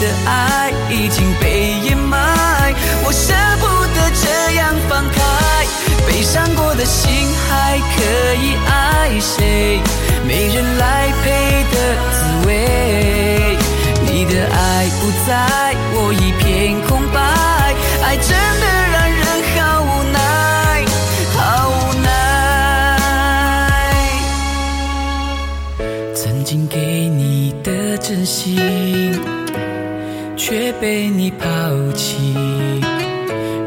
[0.00, 2.72] 的爱已经被掩埋，
[3.04, 5.18] 我舍不得这样放开。
[6.06, 9.80] 悲伤过的心还可以爱谁？
[10.26, 11.76] 没人来陪的
[12.12, 12.16] 滋
[12.46, 12.48] 味。
[14.06, 15.30] 你的爱不在，
[15.94, 17.18] 我一片空白。
[18.04, 18.30] 爱真
[18.60, 19.22] 的让人
[19.54, 20.16] 好无奈，
[21.34, 21.38] 好
[21.70, 21.72] 无
[22.02, 22.06] 奈。
[26.14, 26.76] 曾经给
[27.08, 28.56] 你的真心，
[30.48, 31.46] 却被你抛
[31.92, 32.34] 弃。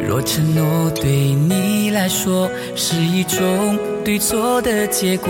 [0.03, 5.29] 若承诺对你来说是一种对错的结果，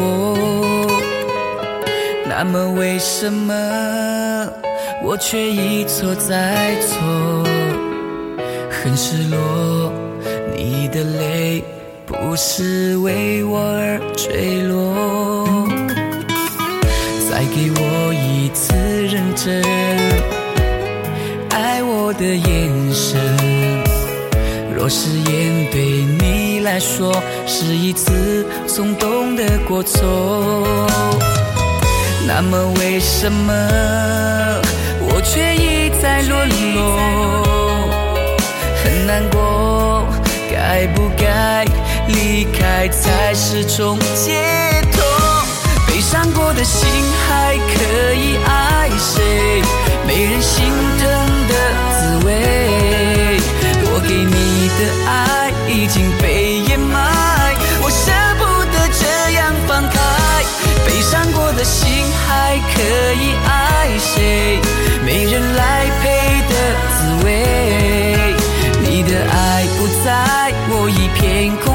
[2.26, 3.54] 那么为什么
[5.04, 7.44] 我却一错再错？
[8.70, 9.92] 很失落，
[10.56, 11.62] 你的泪
[12.06, 15.68] 不是为我而坠落。
[17.30, 19.62] 再给我一次认真
[22.22, 23.20] 的眼神。
[24.76, 25.82] 若誓言对
[26.20, 27.12] 你来说
[27.48, 30.78] 是一次冲动的过错，
[32.28, 33.52] 那么为什么
[35.00, 37.00] 我却一再沦落？
[38.84, 40.06] 很难过，
[40.52, 41.66] 该不该
[42.08, 45.02] 离开才是种解脱？
[45.88, 46.88] 悲伤过的心
[47.28, 49.64] 还可以爱谁？
[50.08, 50.66] 没人心
[51.00, 51.41] 疼
[52.26, 52.30] 味。
[53.94, 58.42] 我给你的爱已经被掩埋，我舍不
[58.72, 60.00] 得这样放开。
[60.86, 62.82] 被伤过的心还可
[63.14, 63.50] 以爱
[64.00, 64.60] 谁？
[65.06, 66.04] 没人来陪
[66.50, 66.54] 的
[66.92, 67.28] 滋味。
[68.84, 70.10] 你的爱不在，
[70.70, 71.71] 我一片空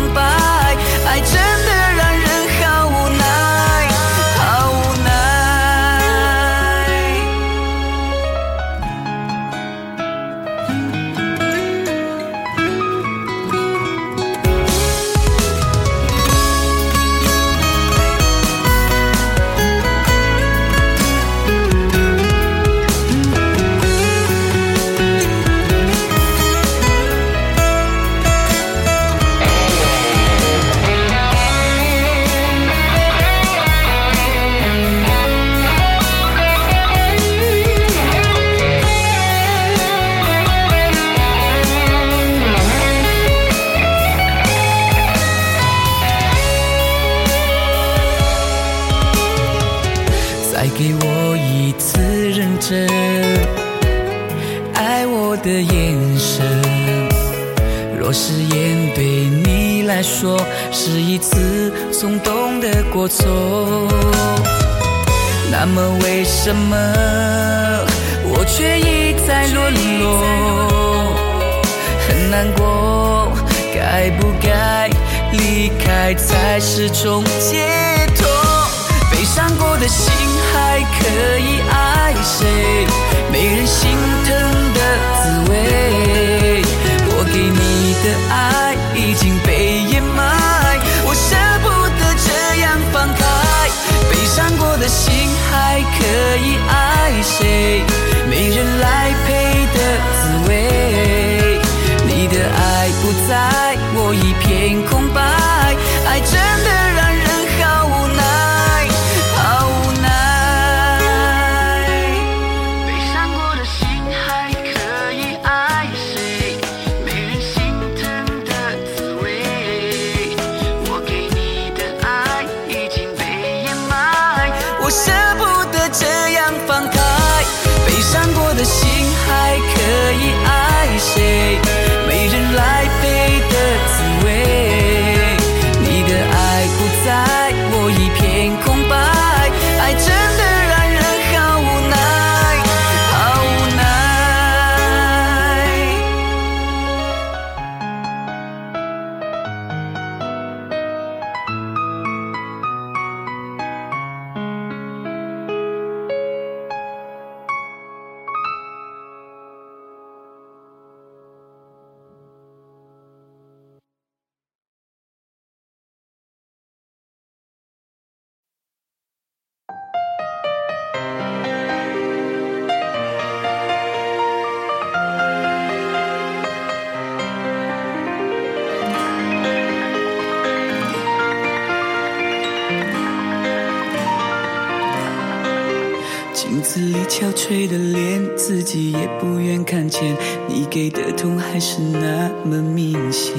[187.36, 190.16] 里憔悴的脸，自己也不愿看见，
[190.48, 193.34] 你给的痛还是那么明显。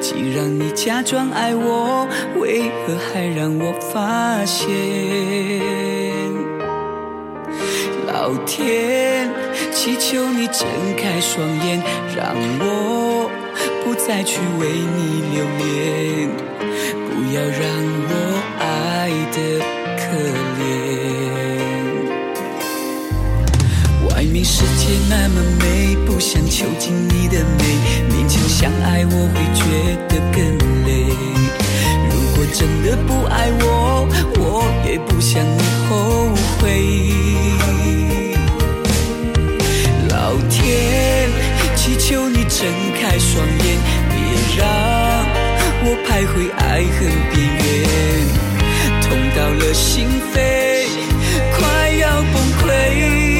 [0.00, 2.06] 既然你假装爱我，
[2.40, 4.70] 为何还让我发现？
[8.06, 9.28] 老天，
[9.72, 10.66] 祈求你睁
[10.96, 11.82] 开双眼，
[12.16, 13.28] 让我
[13.84, 16.30] 不再去为你留恋，
[17.08, 17.60] 不要让
[18.08, 18.12] 我
[18.60, 19.36] 爱的
[19.98, 20.02] 可
[20.62, 21.01] 怜。
[25.08, 27.64] 那么美，不想囚禁你的美，
[28.10, 29.62] 勉强相爱我会觉
[30.08, 30.42] 得更
[30.86, 30.90] 累。
[32.10, 34.06] 如果真的不爱我，
[34.38, 34.40] 我
[34.86, 35.90] 也不想你后
[36.58, 36.62] 悔。
[40.10, 41.30] 老天，
[41.74, 42.66] 祈求你睁
[43.00, 43.78] 开双眼，
[44.10, 44.16] 别
[44.58, 44.60] 让
[45.84, 46.98] 我徘徊爱恨
[47.32, 47.62] 边缘，
[49.02, 49.04] 痛
[49.36, 50.36] 到了心扉，
[51.56, 53.31] 快要崩溃。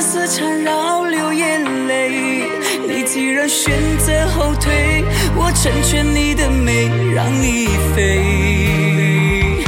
[0.00, 2.48] 丝丝缠绕流眼泪。
[2.88, 5.04] 你既然选择后退，
[5.34, 9.64] 我成全你的美，让你飞。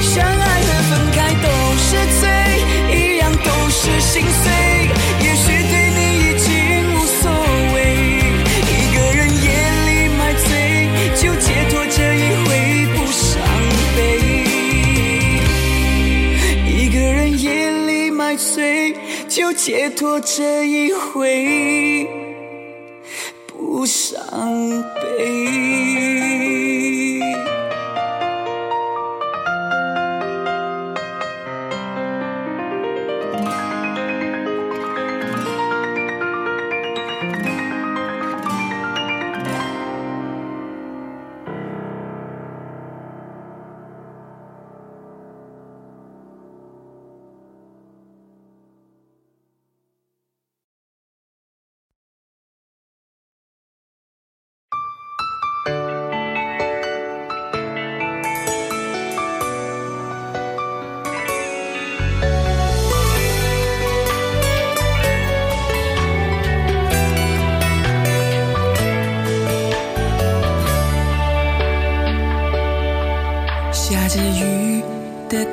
[0.00, 2.28] 相爱和分开都是罪，
[2.92, 4.67] 一样都是心碎。
[19.38, 22.27] 就解脱这一回。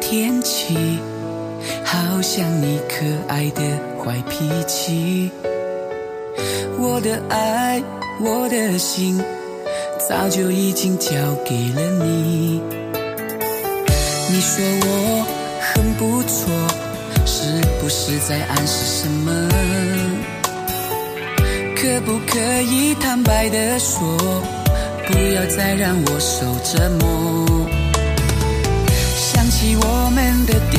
[0.08, 1.00] 天气，
[1.84, 3.62] 好像你可爱的
[3.98, 5.32] 坏脾气。
[6.78, 7.82] 我的爱，
[8.22, 9.20] 我的心，
[10.08, 11.10] 早就已经交
[11.44, 12.62] 给了你。
[14.30, 15.26] 你说我
[15.60, 16.54] 很不错，
[17.26, 19.50] 是不是在暗示什么？
[21.76, 24.16] 可不可以坦白的说，
[25.08, 27.66] 不要再让我受折磨？
[29.18, 29.86] 想起我
[30.46, 30.75] 们的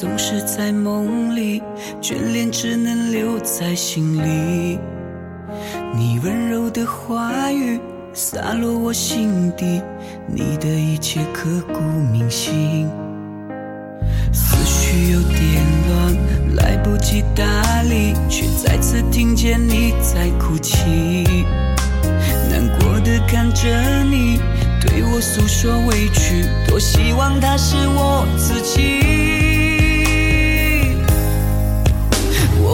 [0.00, 1.60] 总是在梦里，
[2.00, 4.78] 眷恋只能留在心里。
[5.92, 7.80] 你温柔的话语
[8.12, 9.82] 洒落我心底，
[10.28, 11.80] 你的一切刻骨
[12.12, 12.88] 铭心。
[14.32, 21.24] 思绪有点乱，来不及打理，却再次听见你在哭泣。
[22.48, 24.38] 难过的看着你
[24.80, 29.27] 对我诉说委屈，多希望他是我自己。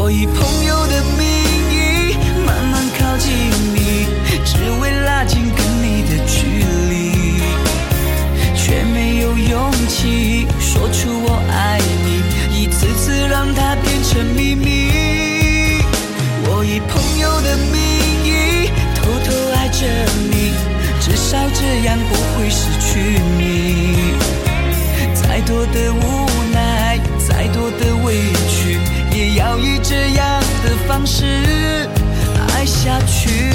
[0.05, 1.25] 我以朋友的名
[1.73, 3.33] 义慢慢靠近
[3.75, 4.07] 你，
[4.45, 6.45] 只为拉近跟你的距
[6.91, 7.41] 离，
[8.55, 12.21] 却没有勇气说出我爱你，
[12.55, 14.91] 一次次让它变成秘密。
[16.49, 17.81] 我以朋友的名
[18.27, 19.87] 义偷偷爱着
[20.31, 20.53] 你，
[21.01, 23.01] 至少这样不会失去
[23.39, 24.13] 你。
[25.15, 26.24] 再多的无
[29.37, 31.25] 要以这样的方式
[32.55, 33.51] 爱下去。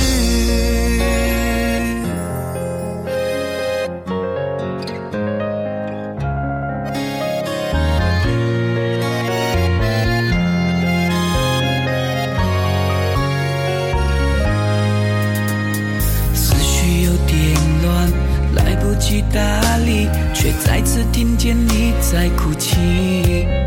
[16.33, 18.11] 思绪有点乱，
[18.55, 23.58] 来不及打理，却再次听见你在哭泣。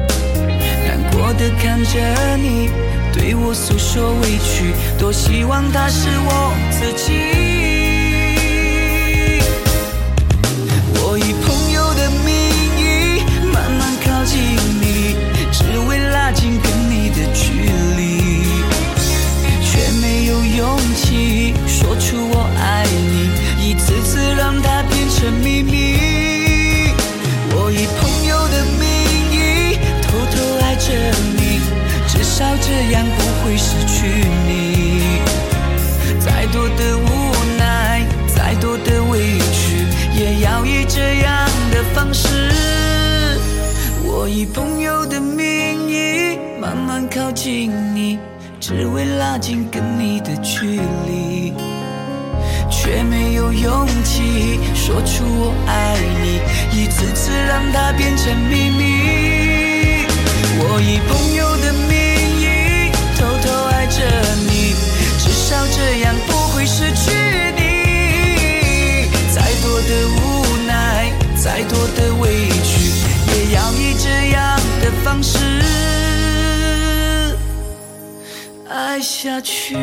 [1.35, 2.69] 的看着你
[3.13, 7.52] 对我诉说委屈，多希望他是我自己。
[42.13, 42.29] 是。
[44.05, 48.19] 我以朋友的名义慢慢靠近你，
[48.61, 51.53] 只为拉近跟你的距离，
[52.71, 56.41] 却没有勇气说出我爱你，
[56.79, 60.07] 一次次让它变成秘密。
[60.65, 61.93] 我以朋友的名
[62.41, 62.45] 义
[63.19, 63.99] 偷偷爱着
[64.47, 64.75] 你，
[65.19, 67.11] 至少这样不会失去
[67.57, 67.61] 你。
[69.35, 70.17] 再多的无，
[71.55, 75.37] 再多的委屈，也要以这样的方式
[78.71, 79.77] 爱下去。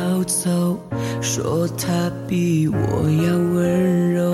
[0.00, 0.78] 要走，
[1.20, 2.76] 说他比我
[3.26, 4.32] 要温柔。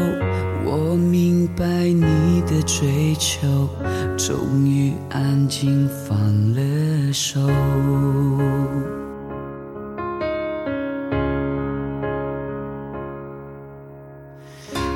[0.65, 3.69] 我明白你的追求，
[4.17, 6.17] 终于安静放
[6.55, 7.41] 了手。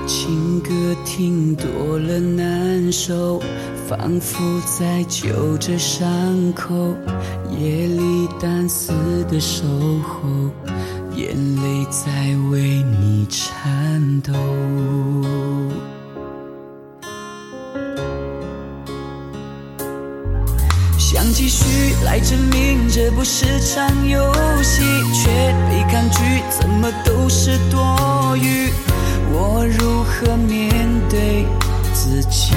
[0.06, 0.70] 情歌
[1.04, 3.40] 听多了难受，
[3.90, 4.38] 仿佛
[4.78, 6.00] 在揪着伤
[6.54, 6.94] 口。
[7.50, 8.92] 夜里单丝
[9.28, 9.64] 的守
[9.98, 10.28] 候，
[11.16, 12.08] 眼泪在
[12.52, 14.32] 为你颤抖。
[20.96, 25.28] 想继续来证明这不是场游戏，却
[25.68, 28.70] 被抗拒，怎么都是多余。
[29.32, 31.44] 我如何面对
[31.92, 32.54] 自己？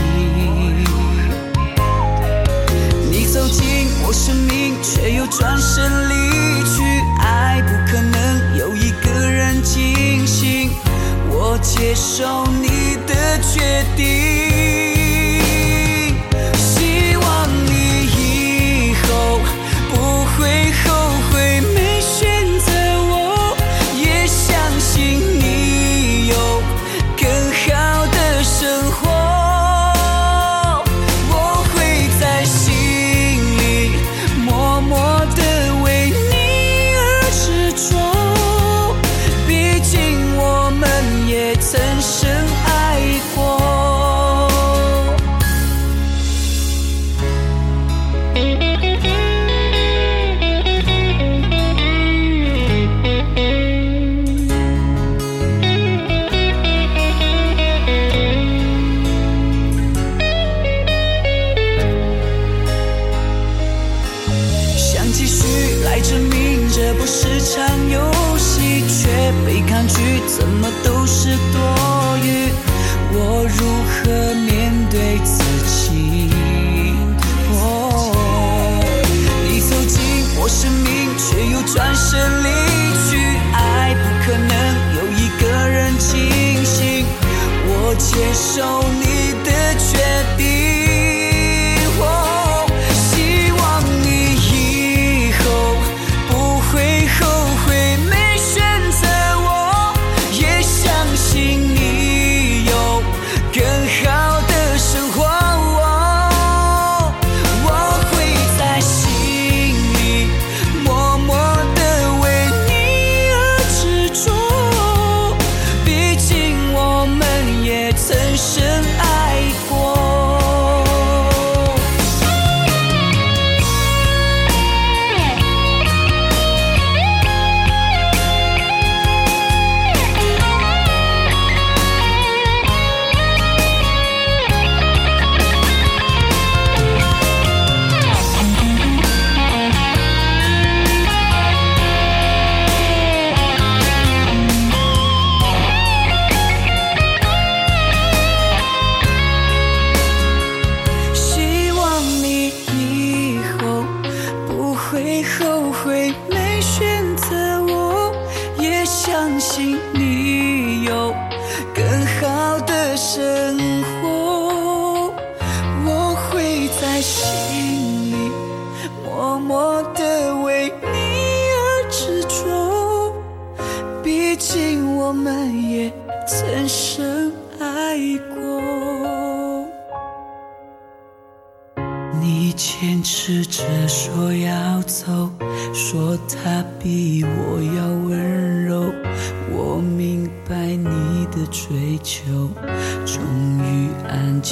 [4.14, 6.14] 生命，却又转身离
[6.64, 6.84] 去。
[7.20, 10.70] 爱不可能有一个人清醒，
[11.30, 14.93] 我接受你的决定。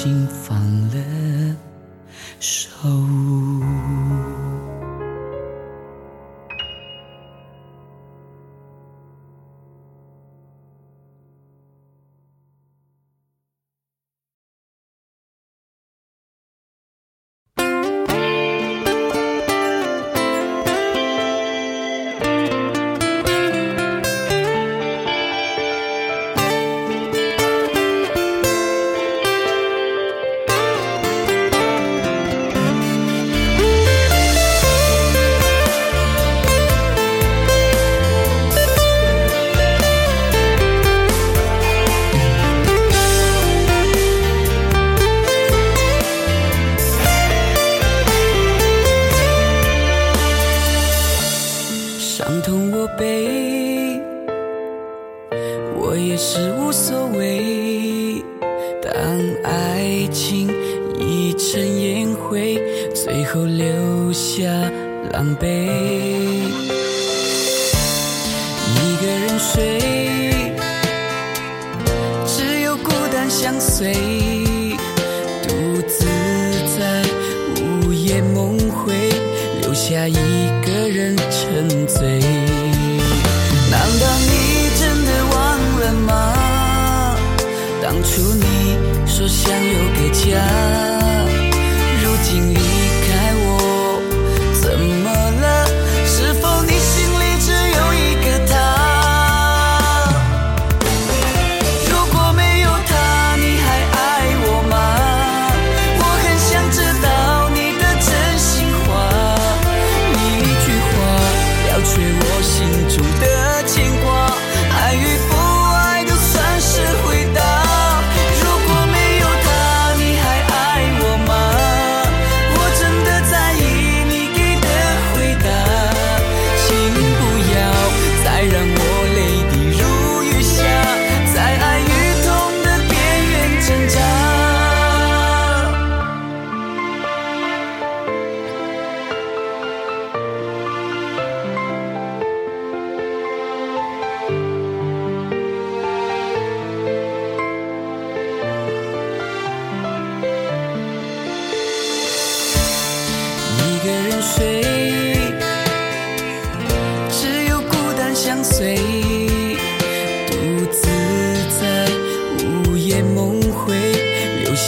[0.02, 0.81] 心房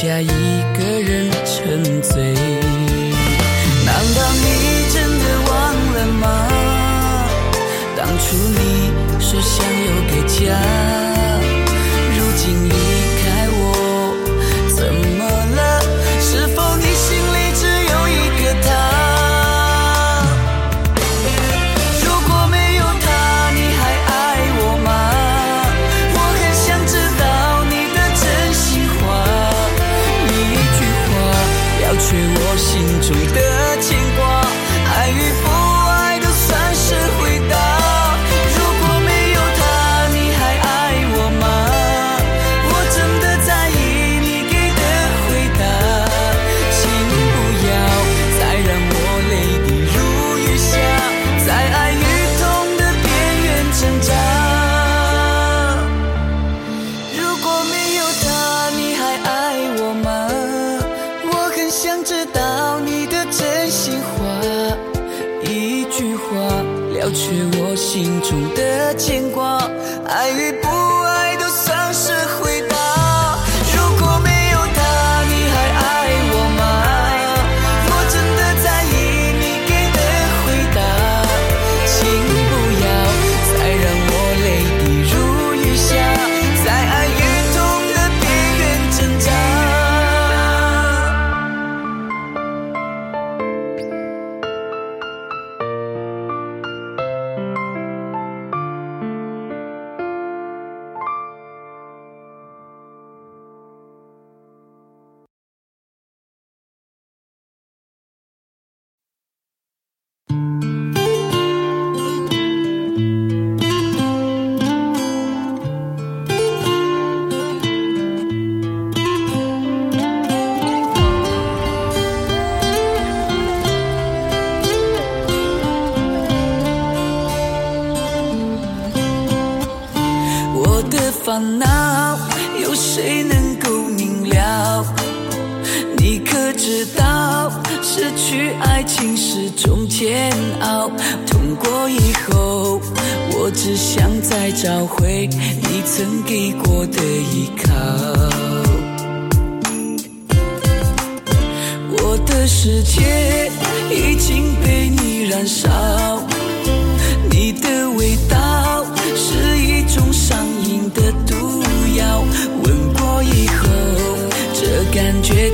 [0.06, 0.28] 呀一
[0.78, 2.34] 个人沉醉。
[3.86, 4.46] 难道你
[4.94, 5.52] 真的忘
[5.94, 6.24] 了吗？
[7.96, 11.13] 当初你说想有个家。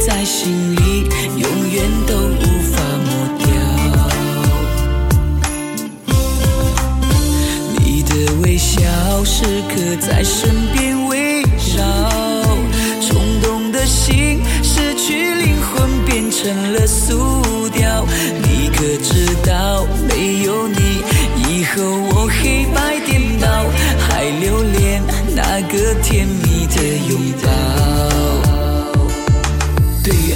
[0.09, 3.45] 在心里永远都无法抹掉。
[7.77, 8.81] 你的微笑
[9.23, 11.43] 时刻在身边围
[11.77, 11.85] 绕
[12.99, 18.03] 冲动的心失去灵魂变成了苏调
[18.41, 21.03] 你可知道没有你
[21.47, 23.47] 以后我黑白颠倒
[23.99, 25.03] 还留恋
[25.35, 27.98] 那个甜蜜的拥抱。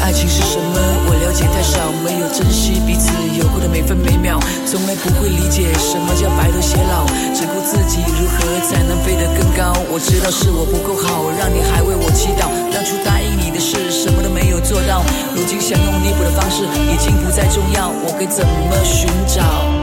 [0.03, 0.75] 爱情是什么，
[1.07, 3.07] 我了解太少，没有珍惜彼此
[3.39, 4.37] 有过的每分每秒，
[4.67, 9.71] 从来不会理解什么叫白头偕老，只顾自己如何才能飞得更高。
[9.87, 12.51] 我知道是我不够好，让你还为我祈祷。
[12.75, 15.01] 当初答应你的事，什么都没有做到，
[15.33, 19.82] 如今想用弥补的方式已经不再重要，我该怎么寻找？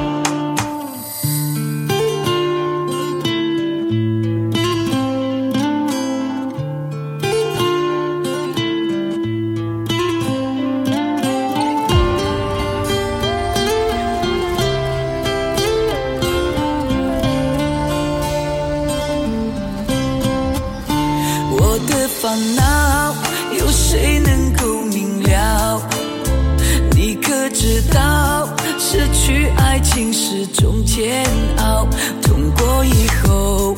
[29.31, 31.25] 去爱情是种煎
[31.59, 31.87] 熬，
[32.21, 33.77] 痛过以后，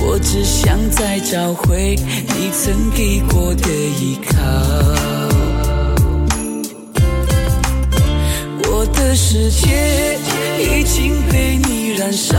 [0.00, 1.96] 我只想再找回
[2.28, 4.38] 你曾给过的依靠，
[8.70, 10.16] 我的世界
[10.60, 12.38] 已经被你燃烧，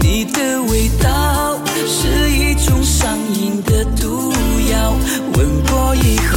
[0.00, 4.32] 你的味道是一种上瘾的毒
[4.72, 4.92] 药，
[5.34, 6.36] 吻过以后，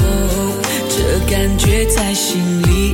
[0.90, 2.94] 这感觉在心里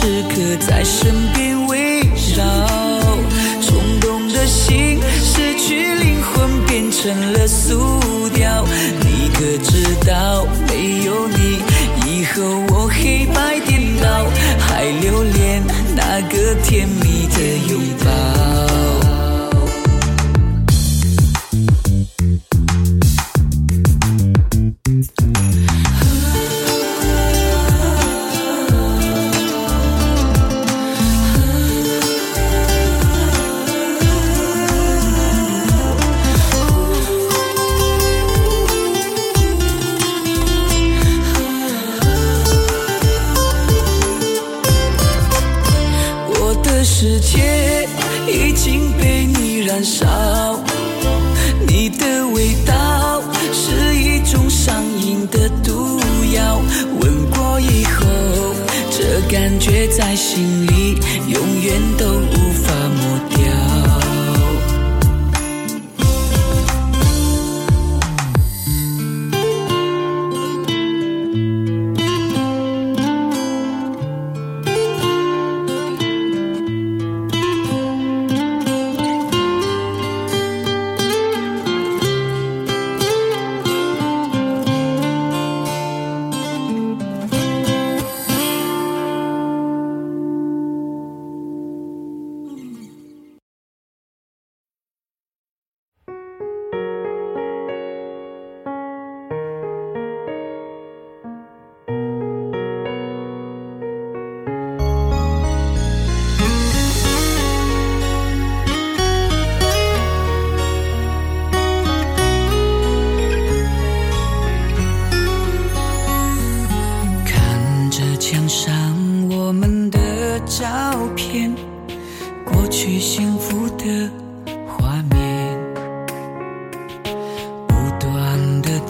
[0.00, 2.00] 时刻在身边围
[2.34, 2.44] 绕，
[3.60, 7.29] 冲动的心失去灵魂变成
[47.02, 47.88] 世界
[48.28, 50.06] 已经被你燃烧，
[51.66, 53.22] 你的味道
[53.54, 55.98] 是一种上瘾的毒
[56.34, 56.60] 药，
[57.00, 58.04] 吻过以后，
[58.90, 62.39] 这感觉在心里永远都无。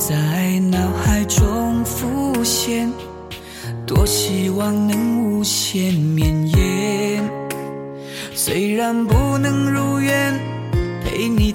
[0.00, 2.90] 在脑海中浮现
[3.86, 7.22] 多希望能无限绵延。
[8.34, 10.32] 虽然不能如愿
[11.04, 11.54] 陪你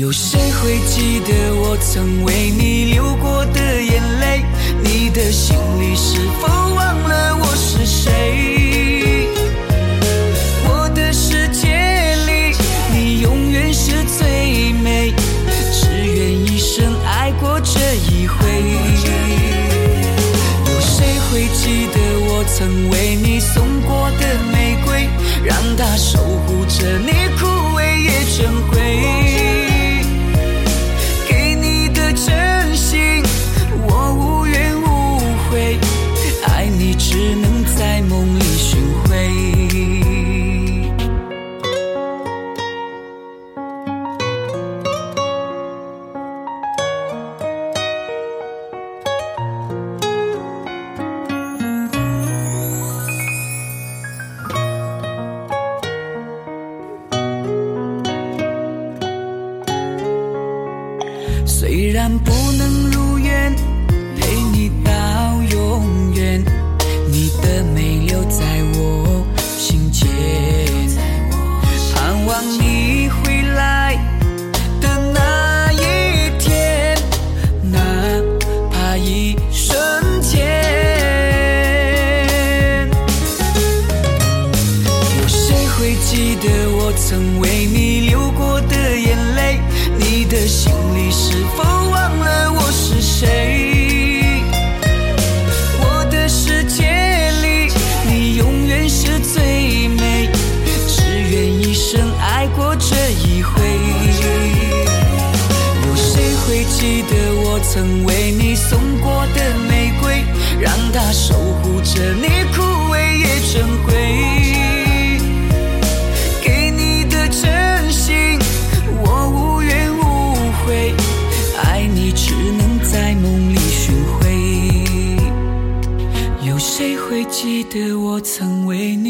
[0.00, 4.42] 有谁会记得我曾为你流过的眼泪？
[4.82, 9.28] 你的心里是否忘了我是谁？
[10.64, 12.56] 我的世界里
[12.94, 15.12] 你永远是最美
[15.70, 17.78] 只愿一生爱过这
[18.10, 18.38] 一回。
[20.64, 25.06] 有谁会记得我曾为你送过的玫瑰？
[25.44, 27.44] 让它守护着你枯
[27.76, 28.79] 萎也珍贵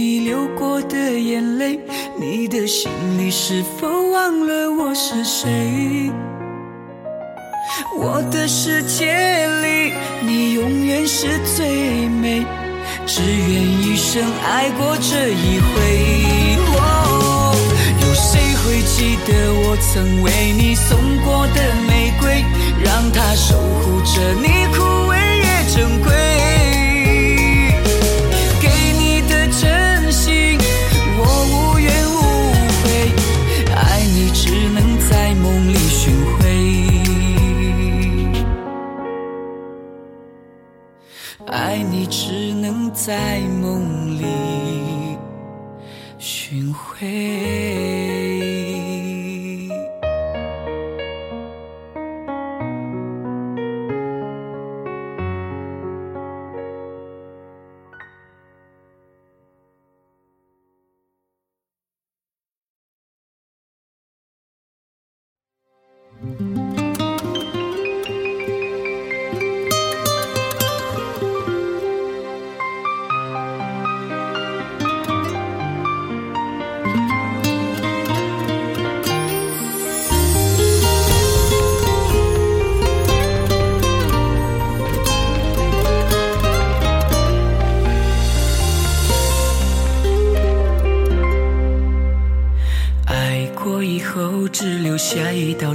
[0.01, 1.79] 你流过的眼泪？
[2.19, 6.11] 你的心里是否忘了我是谁？
[7.99, 12.47] 我的世界里，你永远是最美，
[13.07, 16.57] 只愿一生爱过这一回。
[16.79, 17.55] 哦，
[18.01, 20.97] 有谁会记得我曾为你送
[21.27, 22.43] 过的玫瑰，
[22.83, 25.45] 让它守护着你枯萎也
[25.77, 26.20] 珍贵？
[43.07, 45.17] 在梦里
[46.19, 47.40] 寻回。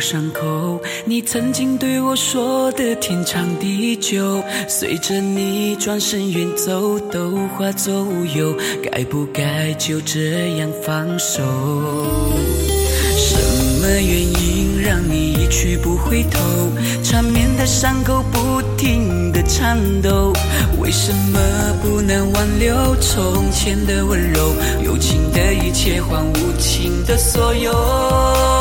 [0.06, 0.80] 伤口。
[1.04, 8.56] 你曾经对我说的天长地久，随着你转身远走，都化作乌有。
[8.84, 11.42] 该不该就这样放手？
[13.18, 13.36] 什
[13.82, 16.40] 么原因让你一去不回头？
[17.04, 20.32] 缠绵的伤口不停的颤抖，
[20.80, 21.40] 为什么
[21.82, 24.54] 不能挽留从前的温柔？
[24.84, 28.55] 有情的一切换无情的所有。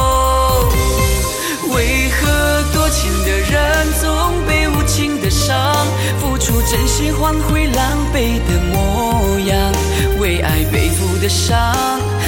[1.75, 5.75] 为何多情的人总被无情的伤？
[6.21, 9.73] 付出真心换回狼狈的模样，
[10.19, 11.75] 为爱背负的伤，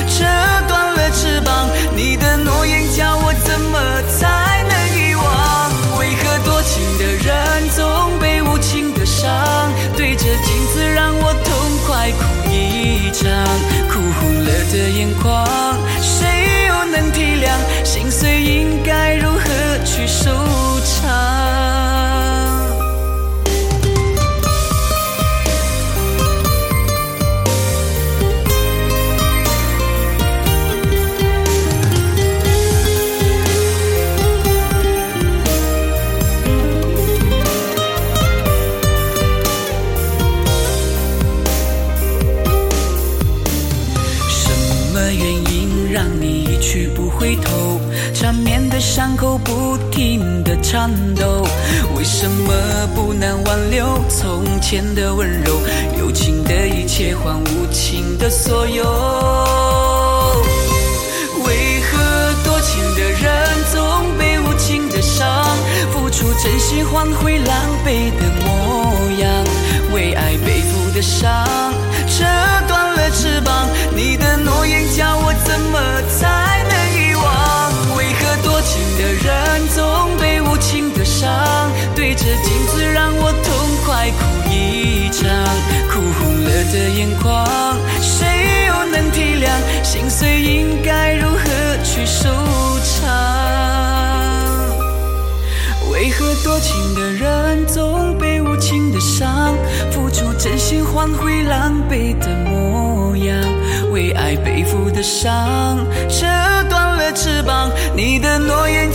[0.09, 0.25] 折
[0.67, 1.69] 断了翅膀。
[1.95, 3.79] 你的诺言叫我怎么
[4.19, 5.71] 才能遗忘？
[5.99, 9.31] 为何多情的人总被无情的伤？
[9.97, 11.55] 对着镜子让我痛
[11.87, 13.31] 快哭一场，
[13.89, 15.47] 哭红了的眼眶，
[16.03, 17.47] 谁又能体谅？
[17.85, 18.86] 心碎应该
[20.27, 20.56] 去
[54.67, 55.61] 从前的温柔？
[55.97, 58.83] 有情的一切换无情的所有。
[61.47, 65.47] 为何多情的人总被无情的伤？
[65.93, 67.57] 付出真心换回狼
[67.87, 69.45] 狈的模样，
[69.95, 71.47] 为爱背负的伤，
[72.19, 72.25] 折
[72.67, 73.69] 断了翅膀。
[73.95, 75.79] 你的诺言叫我怎么
[76.19, 77.97] 才能遗忘？
[77.97, 81.71] 为何多情的人总被无情的伤？
[81.95, 83.55] 对着镜子让我痛
[83.87, 84.36] 快哭
[85.17, 85.29] 场，
[85.91, 88.27] 哭红了的眼眶，谁
[88.69, 89.49] 又能体谅？
[89.83, 91.39] 心碎应该如何
[91.83, 92.29] 去收
[92.85, 93.07] 场？
[95.91, 99.55] 为何多情的人总被无情的伤？
[99.91, 103.35] 付出真心换回狼狈的模样，
[103.93, 106.27] 为爱背负的伤，折
[106.69, 107.71] 断了翅膀。
[107.95, 108.93] 你的诺言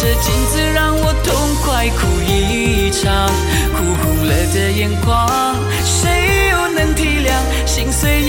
[0.00, 1.34] 这镜子让我痛
[1.64, 3.26] 快哭一场，
[3.74, 7.66] 哭红了的眼眶，谁又能体谅？
[7.66, 8.20] 心碎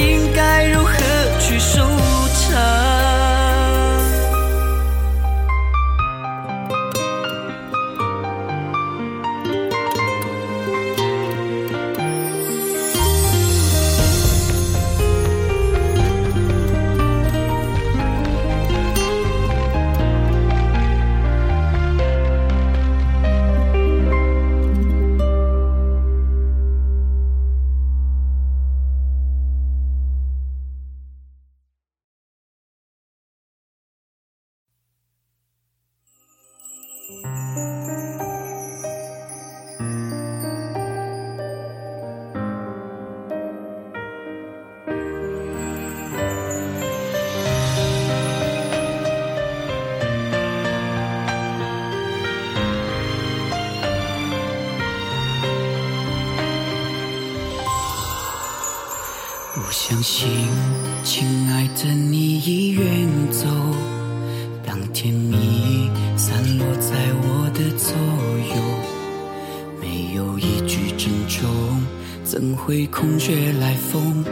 [72.31, 74.23] 怎会空穴来风？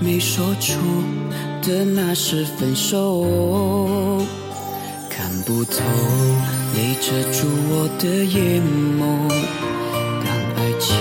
[0.00, 0.80] 没说出
[1.60, 4.22] 的那是分手。
[5.10, 5.82] 看不透，
[6.74, 8.62] 泪遮住我的眼
[8.98, 9.28] 眸。
[10.24, 10.26] 当
[10.56, 10.96] 爱情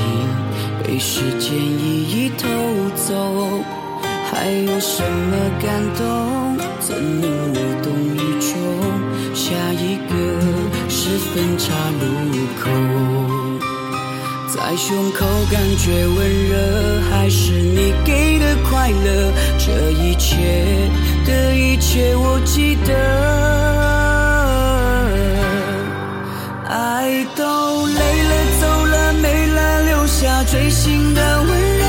[0.83, 2.45] 被时间一一偷
[2.93, 3.15] 走，
[4.29, 6.57] 还有什么感动？
[6.81, 7.87] 怎能无动
[8.17, 8.51] 于衷？
[9.33, 10.13] 下一个
[10.89, 12.03] 是分岔路
[12.59, 12.69] 口，
[14.53, 19.33] 在胸口感觉温热，还是你给的快乐？
[19.57, 20.37] 这一切
[21.25, 22.93] 的一切，我记得。
[26.69, 28.31] 爱都累了，
[28.61, 31.49] 走了，没了，留下锥心的温
[31.79, 31.85] 柔。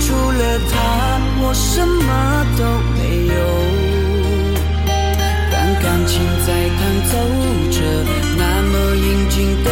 [0.00, 2.64] 除了他，我什么都
[2.98, 3.32] 没有。
[5.52, 6.48] 当感情在
[6.78, 7.12] 弹奏
[7.70, 7.78] 着
[8.36, 8.42] 那
[8.72, 9.70] 么应景的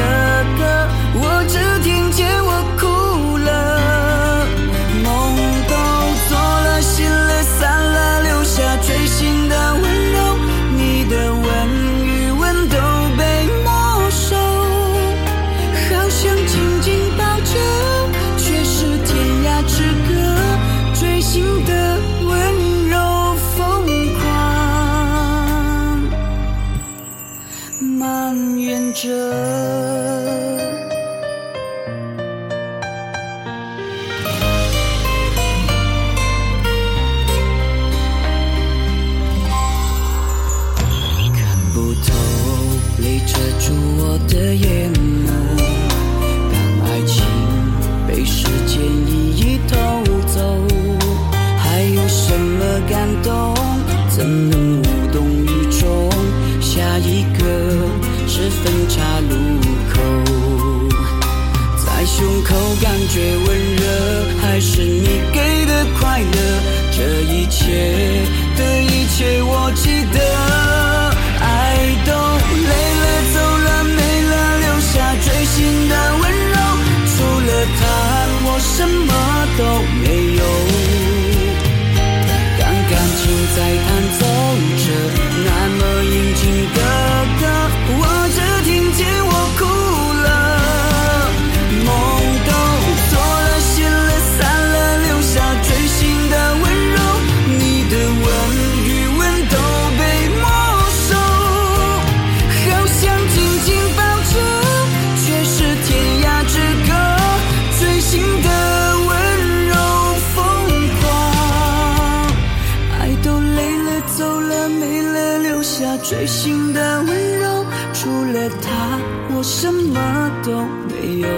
[116.17, 117.65] 内心的温柔。
[117.93, 118.99] 除了他，
[119.31, 120.51] 我什么都
[120.89, 121.29] 没有。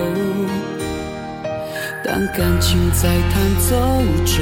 [2.04, 3.76] 当感情在弹奏
[4.24, 4.40] 着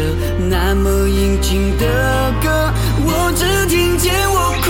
[0.51, 1.87] 那么应景的
[2.43, 2.71] 歌，
[3.03, 4.67] 我只听见我哭